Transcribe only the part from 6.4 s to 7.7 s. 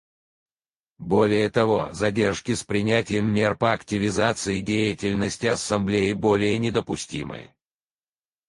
недопустимы.